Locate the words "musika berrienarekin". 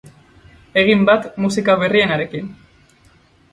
1.45-2.51